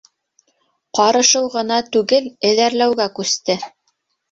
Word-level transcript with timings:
Ҡарышыу 0.99 1.51
ғына 1.57 1.79
түгел, 1.97 2.31
эҙәрләүгә 2.51 3.09
күсте. 3.21 3.61